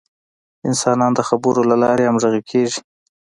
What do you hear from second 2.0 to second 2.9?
همغږي کېږي.